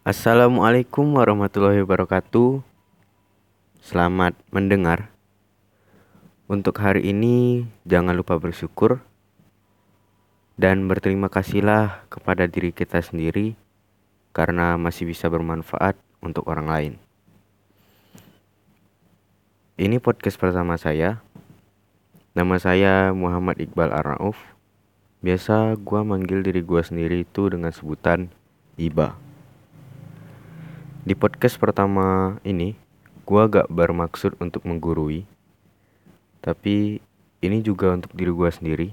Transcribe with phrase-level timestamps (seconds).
[0.00, 2.64] Assalamualaikum warahmatullahi wabarakatuh.
[3.84, 5.12] Selamat mendengar.
[6.48, 9.04] Untuk hari ini, jangan lupa bersyukur
[10.56, 13.60] dan berterima kasihlah kepada diri kita sendiri
[14.32, 16.92] karena masih bisa bermanfaat untuk orang lain.
[19.76, 21.20] Ini podcast pertama saya.
[22.32, 24.40] Nama saya Muhammad Iqbal Arnauf.
[25.20, 28.32] Biasa gua manggil diri gua sendiri itu dengan sebutan
[28.80, 29.29] Iba.
[31.00, 32.76] Di podcast pertama ini,
[33.24, 35.24] gua gak bermaksud untuk menggurui,
[36.44, 37.00] tapi
[37.40, 38.92] ini juga untuk diri gua sendiri.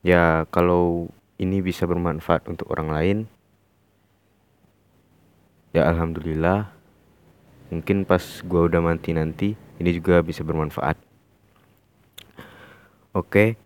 [0.00, 3.18] Ya, kalau ini bisa bermanfaat untuk orang lain,
[5.76, 6.72] ya alhamdulillah.
[7.68, 10.96] Mungkin pas gua udah mati nanti, ini juga bisa bermanfaat.
[13.12, 13.60] Oke,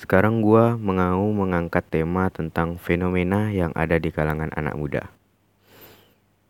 [0.00, 5.12] sekarang gua mau mengangkat tema tentang fenomena yang ada di kalangan anak muda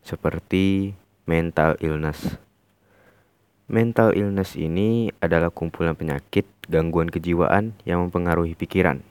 [0.07, 0.95] seperti
[1.27, 2.39] mental illness.
[3.67, 9.03] Mental illness ini adalah kumpulan penyakit gangguan kejiwaan yang mempengaruhi pikiran,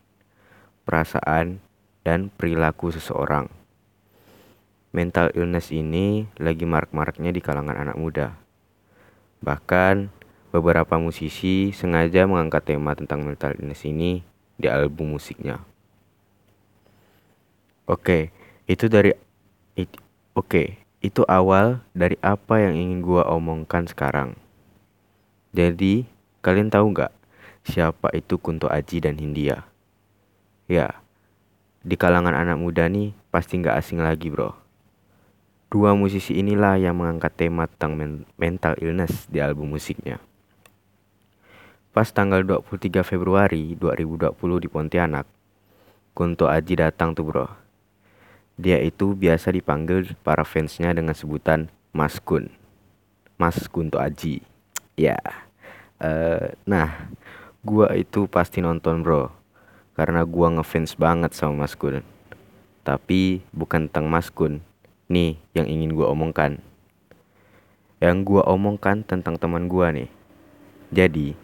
[0.89, 1.61] perasaan,
[2.01, 3.53] dan perilaku seseorang.
[4.97, 8.33] Mental illness ini lagi marak-maraknya di kalangan anak muda.
[9.45, 10.09] Bahkan
[10.49, 14.25] beberapa musisi sengaja mengangkat tema tentang mental illness ini
[14.57, 15.61] di album musiknya.
[17.85, 18.33] Oke,
[18.65, 19.13] itu dari
[20.37, 24.35] Oke, itu awal dari apa yang ingin gua omongkan sekarang.
[25.53, 26.09] Jadi,
[26.41, 27.13] kalian tahu nggak
[27.67, 29.69] siapa itu Kunto Aji dan Hindia?
[30.69, 31.01] Ya,
[31.85, 34.57] di kalangan anak muda nih pasti nggak asing lagi bro.
[35.69, 40.23] Dua musisi inilah yang mengangkat tema tentang men mental illness di album musiknya.
[41.93, 45.27] Pas tanggal 23 Februari 2020 di Pontianak,
[46.13, 47.66] Kunto Aji datang tuh bro
[48.57, 52.49] dia itu biasa dipanggil para fansnya dengan sebutan Mas Kun.
[53.37, 54.41] Mas Kunto Aji.
[54.97, 55.21] Ya.
[56.01, 57.13] Uh, nah,
[57.61, 59.29] gua itu pasti nonton, Bro.
[59.93, 62.01] Karena gua ngefans banget sama Mas Kun.
[62.81, 64.65] Tapi bukan tentang Mas Kun.
[65.13, 66.65] Nih yang ingin gua omongkan.
[68.01, 70.09] Yang gua omongkan tentang teman gua nih.
[70.89, 71.37] Jadi,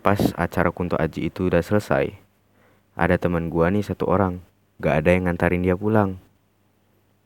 [0.00, 2.14] pas acara Kunto Aji itu udah selesai,
[2.96, 4.38] ada teman gua nih satu orang,
[4.78, 6.22] gak ada yang ngantarin dia pulang.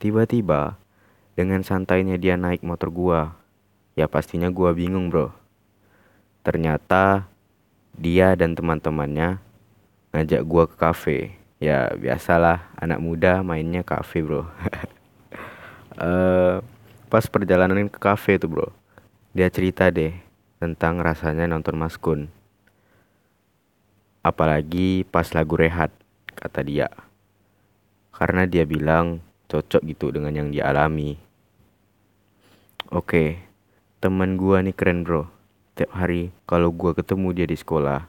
[0.01, 0.81] Tiba-tiba,
[1.37, 3.37] dengan santainya dia naik motor gua.
[3.93, 5.29] Ya pastinya gua bingung bro.
[6.41, 7.29] Ternyata
[7.93, 9.45] dia dan teman-temannya
[10.17, 11.19] ngajak gua ke kafe.
[11.61, 14.49] Ya biasalah anak muda mainnya kafe bro.
[16.01, 16.65] uh,
[17.13, 18.69] pas perjalanan ke kafe tuh bro,
[19.37, 20.17] dia cerita deh
[20.57, 22.33] tentang rasanya nonton Mas Kun.
[24.25, 25.93] Apalagi pas lagu rehat,
[26.33, 26.89] kata dia.
[28.17, 31.19] Karena dia bilang cocok gitu dengan yang dia alami.
[32.95, 33.43] Oke,
[33.99, 35.27] teman gua nih keren bro.
[35.75, 38.07] Tiap hari kalau gua ketemu dia di sekolah,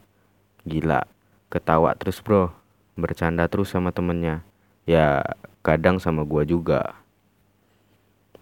[0.61, 1.01] gila,
[1.49, 2.53] ketawa terus bro,
[2.93, 4.45] bercanda terus sama temennya.
[4.85, 5.25] Ya
[5.65, 6.93] kadang sama gua juga.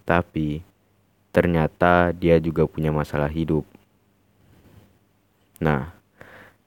[0.03, 0.59] Tapi
[1.31, 3.63] ternyata dia juga punya masalah hidup.
[5.59, 5.91] Nah,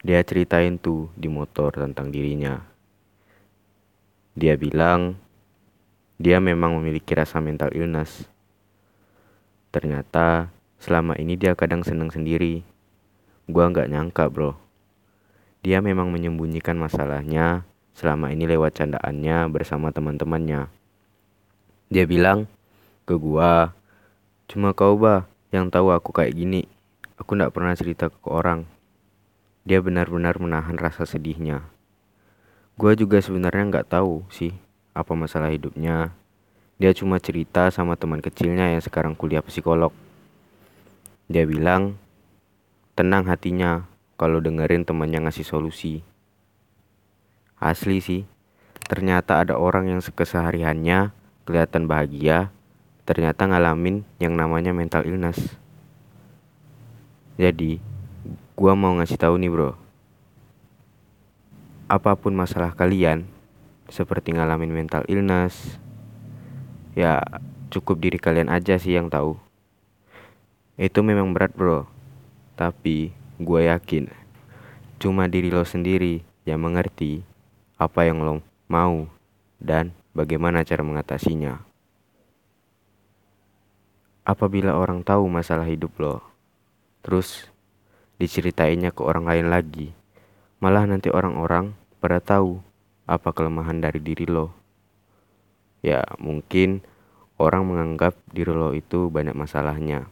[0.04, 2.60] dia ceritain tuh di motor tentang dirinya.
[4.36, 5.16] Dia bilang
[6.22, 8.30] dia memang memiliki rasa mental illness.
[9.74, 12.62] Ternyata selama ini dia kadang seneng sendiri.
[13.50, 14.54] Gua nggak nyangka bro.
[15.66, 17.66] Dia memang menyembunyikan masalahnya
[17.98, 20.70] selama ini lewat candaannya bersama teman-temannya.
[21.90, 22.46] Dia bilang
[23.02, 23.74] ke gua,
[24.46, 26.70] cuma kau bah yang tahu aku kayak gini.
[27.18, 28.70] Aku nggak pernah cerita ke orang.
[29.66, 31.66] Dia benar-benar menahan rasa sedihnya.
[32.78, 34.54] Gua juga sebenarnya nggak tahu sih
[34.92, 36.12] apa masalah hidupnya.
[36.76, 39.92] Dia cuma cerita sama teman kecilnya yang sekarang kuliah psikolog.
[41.28, 41.96] Dia bilang,
[42.92, 43.88] tenang hatinya
[44.20, 46.04] kalau dengerin temannya ngasih solusi.
[47.56, 48.22] Asli sih,
[48.84, 51.14] ternyata ada orang yang kesehariannya
[51.46, 52.50] kelihatan bahagia,
[53.06, 55.38] ternyata ngalamin yang namanya mental illness.
[57.38, 57.78] Jadi,
[58.58, 59.72] gua mau ngasih tahu nih bro,
[61.88, 63.24] apa pun masalah kalian,
[63.92, 65.76] seperti ngalamin mental illness.
[66.96, 67.20] Ya,
[67.68, 69.36] cukup diri kalian aja sih yang tahu.
[70.80, 71.84] Itu memang berat, Bro.
[72.56, 74.22] Tapi gue yakin
[75.02, 77.26] cuma diri lo sendiri yang mengerti
[77.74, 78.38] apa yang lo
[78.70, 79.10] mau
[79.58, 81.58] dan bagaimana cara mengatasinya.
[84.22, 86.22] Apabila orang tahu masalah hidup lo,
[87.02, 87.50] terus
[88.22, 89.90] diceritainnya ke orang lain lagi,
[90.62, 92.62] malah nanti orang-orang pada tahu
[93.12, 94.56] apa kelemahan dari diri lo.
[95.84, 96.80] ya mungkin
[97.36, 100.08] orang menganggap diri lo itu banyak masalahnya.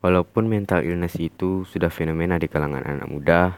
[0.00, 3.56] Walaupun mental illness itu sudah fenomena di kalangan anak muda,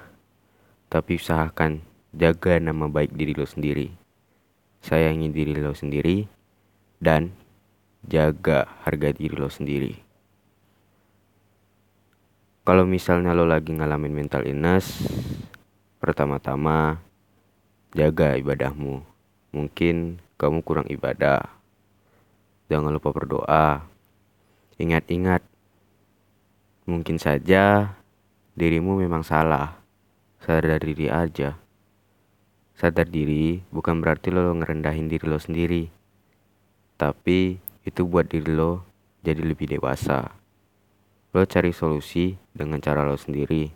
[0.91, 1.83] tapi usahakan
[2.15, 3.93] jaga nama baik diri lo sendiri.
[4.81, 6.25] Sayangi diri lo sendiri
[7.03, 7.35] dan
[8.07, 9.93] jaga harga diri lo sendiri.
[12.67, 15.07] Kalau misalnya lo lagi ngalamin mental illness,
[16.03, 17.06] pertama-tama
[17.93, 19.05] jaga ibadahmu.
[19.55, 21.47] Mungkin kamu kurang ibadah.
[22.67, 23.87] Jangan lupa berdoa.
[24.77, 25.41] Ingat-ingat,
[26.85, 27.95] mungkin saja
[28.59, 29.79] dirimu memang salah.
[30.43, 31.57] Sadar diri aja.
[32.77, 35.89] Sadar diri bukan berarti lo ngerendahin diri lo sendiri.
[37.01, 37.57] Tapi
[37.87, 38.85] itu buat diri lo
[39.25, 40.37] jadi lebih dewasa.
[41.33, 43.69] Lo cari solusi dengan cara lo sendiri,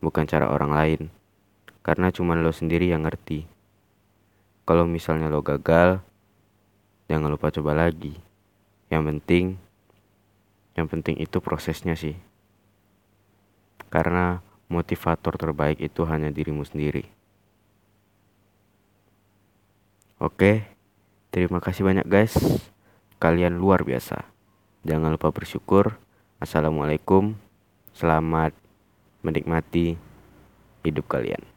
[0.00, 1.02] bukan cara orang lain.
[1.86, 3.46] Karena cuma lo sendiri yang ngerti.
[4.66, 6.02] Kalau misalnya lo gagal,
[7.06, 8.18] jangan lupa coba lagi.
[8.90, 9.44] Yang penting,
[10.74, 12.18] yang penting itu prosesnya sih.
[13.86, 17.06] Karena motivator terbaik itu hanya dirimu sendiri.
[20.18, 20.66] Oke,
[21.30, 22.34] terima kasih banyak guys.
[23.22, 24.26] Kalian luar biasa.
[24.82, 25.94] Jangan lupa bersyukur.
[26.42, 27.38] Assalamualaikum.
[27.94, 28.50] Selamat
[29.22, 29.94] menikmati
[30.82, 31.55] hidup kalian.